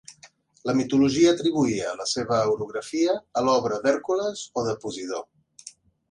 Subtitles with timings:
[0.67, 5.21] La mitologia atribuïa la seva orografia a l'obra d'Hèrcules o de Posidó.